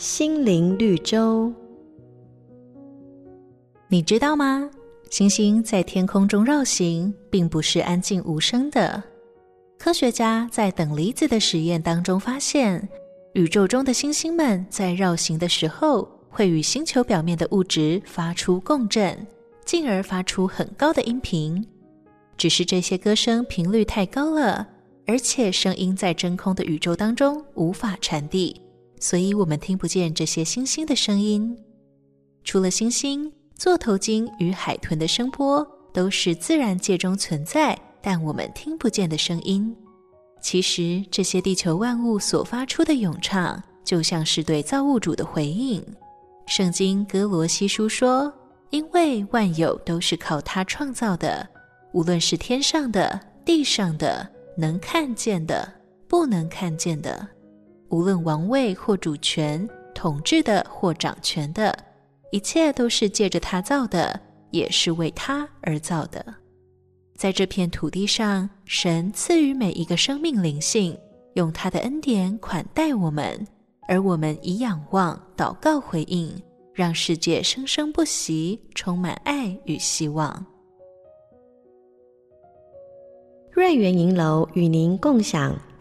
[0.00, 1.52] 心灵绿洲，
[3.86, 4.70] 你知道吗？
[5.10, 9.02] 星星在天空中绕行，并不是安静无声的。
[9.78, 12.88] 科学家在等离子的实验当中发现，
[13.34, 19.26] 宇宙中的星星们在绕行的时候，会与星球表面的物质发出共振，
[19.66, 21.62] 进而发出很高的音频。
[22.38, 24.66] 只是这些歌声频率太高了，
[25.06, 28.58] 而且声音在真空的宇宙当中无法传递。
[29.00, 31.56] 所以我们听不见这些星星的声音。
[32.44, 39.74] 除了星星，座头鲸与海豚的声波都是自然界中存在，但我们听不见的声音。
[40.42, 45.84] 其实，这些地球万物所发出的咏唱，就像是对造物主的回应。
[46.46, 48.32] 圣经歌罗西书说
[48.70, 51.48] ：“因为万有都是靠他创造的，
[51.92, 55.70] 无论是天上的、地上的，能看见的、
[56.08, 57.28] 不能看见的。”
[57.90, 61.76] 无论王位或主权、统治的或掌权的，
[62.30, 64.18] 一切都是借着他造的，
[64.50, 66.24] 也是为他而造的。
[67.16, 70.96] 在这片土地上，神赐予每一个生命灵性，
[71.34, 73.46] 用他的恩典款待我们，
[73.88, 76.32] 而我们以仰望、祷告回应，
[76.72, 80.46] 让世界生生不息，充满爱与希望。
[83.50, 85.60] 瑞园银楼与您共享。